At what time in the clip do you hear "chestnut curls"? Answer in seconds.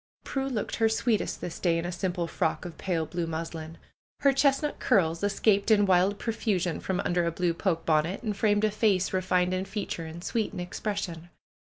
4.33-5.21